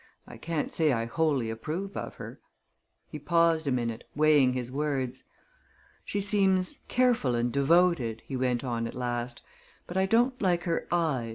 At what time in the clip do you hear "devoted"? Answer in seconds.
7.53-8.23